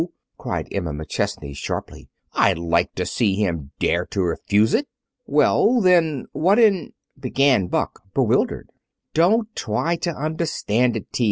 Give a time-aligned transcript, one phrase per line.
[0.35, 2.09] cried Emma McChesney sharply.
[2.33, 4.87] "I'd like to see him dare to refuse it!"
[5.27, 8.71] "Well then, what in" began Buck, bewildered.
[9.13, 11.19] "Don't try to understand it, T.